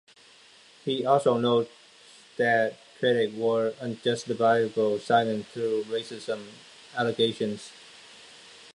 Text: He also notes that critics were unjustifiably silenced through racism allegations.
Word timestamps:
He 0.83 1.05
also 1.05 1.37
notes 1.37 1.69
that 2.37 2.73
critics 2.97 3.35
were 3.35 3.75
unjustifiably 3.79 4.97
silenced 4.97 5.49
through 5.51 5.83
racism 5.83 6.47
allegations. 6.97 7.71